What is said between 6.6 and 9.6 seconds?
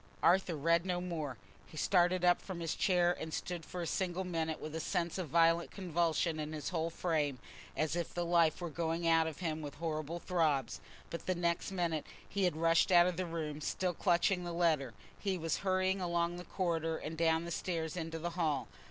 whole frame, as if the life were going out of